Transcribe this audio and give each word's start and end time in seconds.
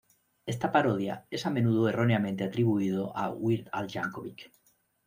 Esta 0.47 0.71
parodia 0.71 1.27
es 1.29 1.45
a 1.45 1.51
menudo 1.51 1.87
erróneamente 1.87 2.43
atribuido 2.43 3.15
a 3.15 3.29
"Weird 3.29 3.69
Al" 3.71 3.87
Yankovic. 3.87 4.51